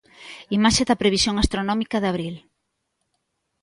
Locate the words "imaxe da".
0.57-0.99